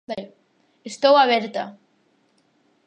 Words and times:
Estou 0.91 1.13
aberta. 1.17 1.63